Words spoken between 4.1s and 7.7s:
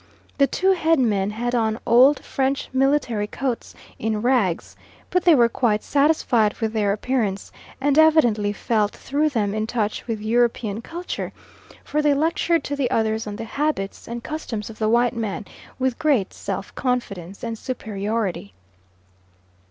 rags; but they were quite satisfied with their appearance,